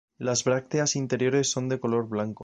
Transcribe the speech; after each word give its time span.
Las 0.17 0.43
brácteas 0.43 0.95
interiores 0.95 1.51
son 1.51 1.69
de 1.69 1.79
color 1.79 2.09
blanco. 2.09 2.39